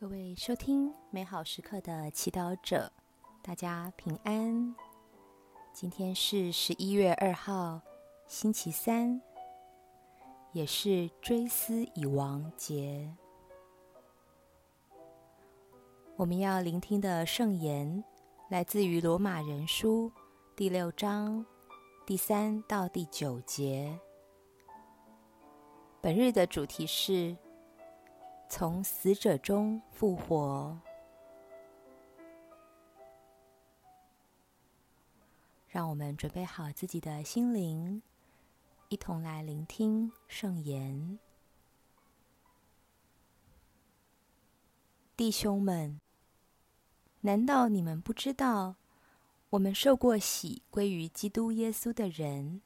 [0.00, 2.90] 各位收听美好时刻的祈祷者，
[3.42, 4.74] 大家平安。
[5.74, 7.82] 今天是十一月二号，
[8.26, 9.20] 星期三，
[10.52, 13.14] 也是追思已亡节。
[16.16, 18.02] 我们要聆听的圣言
[18.48, 20.10] 来自于罗马人书
[20.56, 21.44] 第六章
[22.06, 24.00] 第三到第九节。
[26.00, 27.36] 本日的主题是。
[28.52, 30.76] 从死者中复活，
[35.68, 38.02] 让我们准备好自己的心灵，
[38.88, 41.20] 一同来聆听圣言。
[45.16, 46.00] 弟兄们，
[47.20, 48.74] 难道你们不知道，
[49.50, 52.62] 我们受过洗归于基督耶稣的人，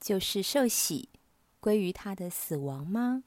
[0.00, 1.10] 就是受洗
[1.60, 3.24] 归于他的死亡吗？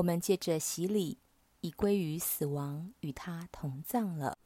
[0.00, 1.18] 我们借着洗礼，
[1.60, 4.38] 已归于死亡，与他同葬了，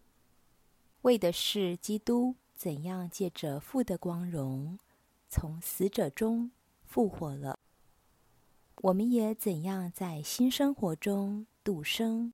[1.03, 4.81] 为的是基督怎样借着父的光荣，
[5.29, 6.51] 从死者中
[6.83, 7.61] 复活了，
[8.83, 12.33] 我们也怎样在新生活中度生。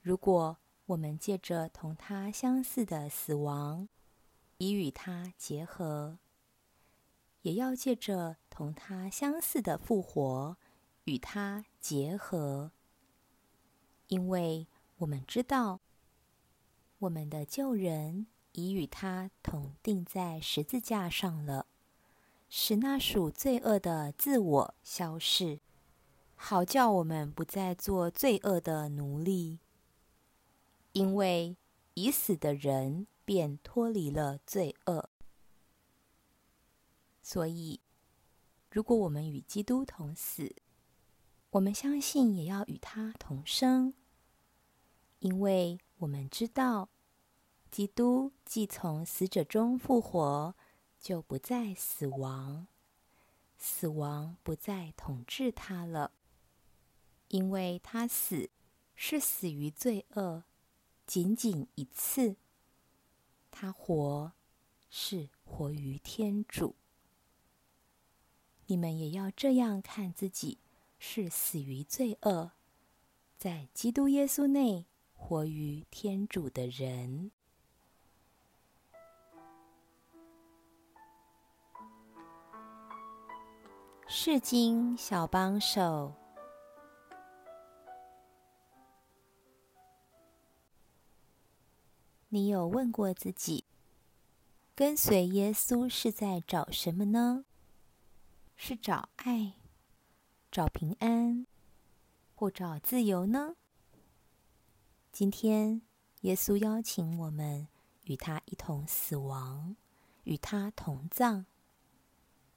[0.00, 3.88] 如果我们借着同他相似的死亡，
[4.58, 6.18] 已与他结合，
[7.42, 10.56] 也要借着同他相似的复活。
[11.04, 12.72] 与他结合，
[14.08, 15.80] 因为我们知道，
[17.00, 21.66] 我们的旧人已与他同定在十字架上了，
[22.48, 25.60] 使那属罪恶的自我消逝，
[26.36, 29.58] 好叫我们不再做罪恶的奴隶。
[30.92, 31.56] 因为
[31.94, 35.08] 已死的人便脱离了罪恶，
[37.22, 37.80] 所以，
[38.70, 40.54] 如果我们与基督同死，
[41.52, 43.92] 我们相信，也要与他同生，
[45.18, 46.88] 因为我们知道，
[47.70, 50.54] 基督既从死者中复活，
[50.98, 52.68] 就不再死亡，
[53.58, 56.12] 死亡不再统治他了，
[57.28, 58.48] 因为他死
[58.94, 60.44] 是死于罪恶，
[61.06, 62.36] 仅仅一次；
[63.50, 64.32] 他活
[64.88, 66.76] 是活于天主。
[68.68, 70.56] 你们也要这样看自己。
[71.04, 72.52] 是死于罪恶，
[73.36, 77.32] 在基督耶稣内活于天主的人。
[84.06, 86.14] 世经小帮手，
[92.28, 93.64] 你有问过自己，
[94.76, 97.44] 跟随耶稣是在找什么呢？
[98.54, 99.54] 是找爱？
[100.52, 101.46] 找平安，
[102.34, 103.56] 或找自由呢？
[105.10, 105.80] 今天，
[106.20, 107.68] 耶稣邀请我们
[108.04, 109.74] 与他一同死亡，
[110.24, 111.46] 与他同葬，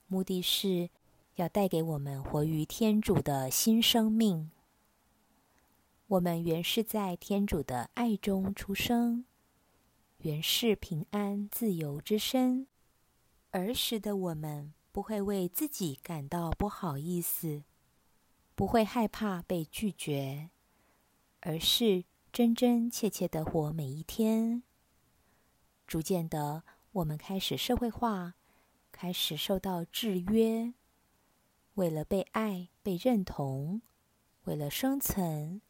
[0.07, 0.89] 目的是
[1.35, 4.51] 要带给我们活于天主的新生命。
[6.07, 9.23] 我们原是在天主的爱中出生，
[10.17, 12.67] 原是平安自由之身。
[13.51, 17.63] 儿时的我们不会为自己感到不好意思。
[18.55, 20.49] 不会害怕被拒绝，
[21.41, 24.63] 而是真真切切的活每一天。
[25.85, 28.35] 逐渐的，我们开始社会化，
[28.93, 30.73] 开始受到制约。
[31.73, 33.81] 为了被爱、被认同，
[34.45, 35.61] 为了生存，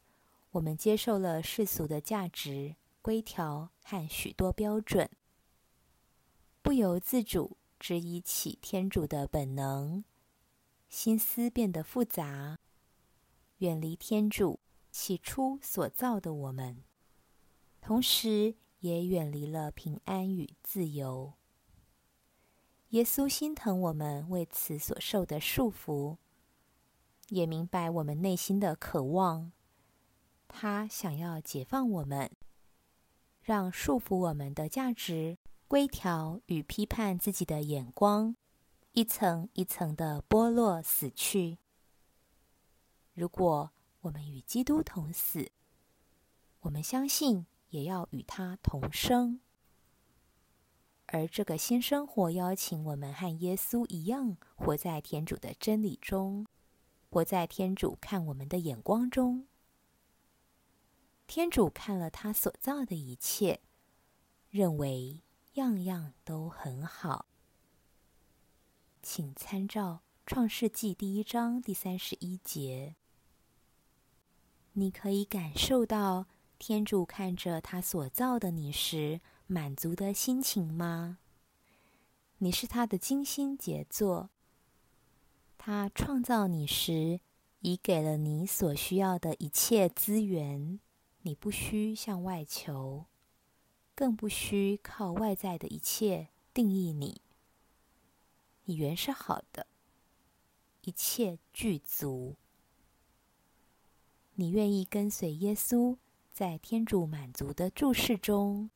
[0.51, 5.09] 我们接受了世俗的价值规条和许多标准，
[6.61, 10.03] 不由自主质疑起天主的本能，
[10.87, 12.59] 心思变得复杂。
[13.59, 14.59] 远离天主
[14.91, 16.83] 起初所造的我们，
[17.79, 21.33] 同时也远离了平安与自由。
[22.89, 26.17] 耶稣心疼我们为此所受的束缚，
[27.29, 29.51] 也明白我们内心的渴望。
[30.47, 32.31] 他想要解放我们，
[33.41, 35.37] 让束缚我们的价值
[35.67, 38.35] 规条与批判自己的眼光，
[38.91, 41.57] 一层一层的剥落死去。
[43.15, 43.71] 如果
[44.01, 45.49] 我们与基督同死，
[46.59, 49.39] 我们相信也要与他同生。
[51.05, 56.45] 而这个新生活邀请我们和耶稣一样，活在天主的真理中，
[57.09, 59.47] 活在天主看我们的眼光中。
[61.25, 63.61] 天主看了他所造的一切，
[64.49, 65.21] 认为
[65.53, 67.27] 样样都很好。
[69.01, 69.93] 请参照
[70.25, 72.97] 《创世纪》第一章第三十一节。
[74.77, 76.25] 你可以感受到
[76.59, 81.19] 天主看着他所造的你时满足的心情吗？
[82.39, 84.29] 你是他的精心杰作。
[85.57, 87.21] 他创造你时，
[87.61, 90.81] 已给了你所需要的一切资源，
[91.21, 93.05] 你不需向外求，
[93.95, 97.21] 更不需靠外在的一切定义你。
[98.65, 99.67] 你原是好的，
[100.81, 102.35] 一切具足。
[104.35, 105.97] 你愿意跟随耶稣，
[106.31, 108.69] 在天主满足的注视中，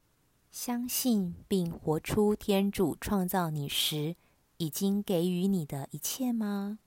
[0.51, 4.15] 相信并活出天主创造你时。
[4.61, 6.79] 已经给予你的一切吗？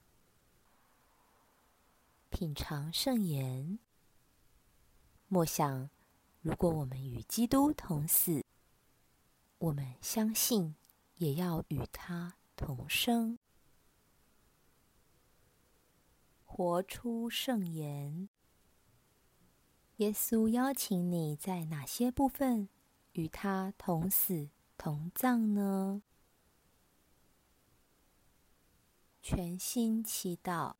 [2.29, 3.79] 品尝圣言，
[5.27, 5.89] 默想：
[6.41, 8.45] 如果我们与基督同死，
[9.57, 10.75] 我们相信
[11.15, 13.39] 也要与他同生。
[16.45, 18.29] 活出圣言。
[20.03, 22.67] 耶稣邀请你在哪些部分
[23.13, 26.01] 与他同死同葬呢？
[29.21, 30.73] 全心祈祷，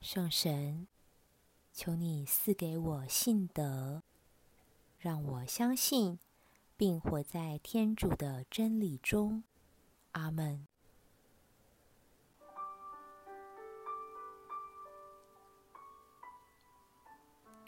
[0.00, 0.88] 圣神，
[1.72, 4.02] 求你赐给我信德，
[4.98, 6.18] 让我相信
[6.76, 9.44] 并活在天主的真理中。
[10.10, 10.66] 阿门。